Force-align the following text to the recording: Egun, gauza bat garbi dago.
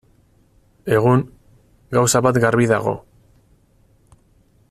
Egun, 0.99 1.21
gauza 1.97 2.21
bat 2.29 2.41
garbi 2.47 2.69
dago. 2.73 2.95